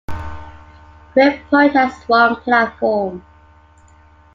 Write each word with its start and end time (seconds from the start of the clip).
Crib 1.13 1.41
Point 1.51 1.73
has 1.73 1.93
one 2.05 2.37
platform. 2.37 3.23